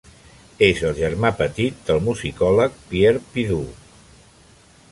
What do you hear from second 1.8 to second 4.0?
del musicòleg Pierre Pidoux.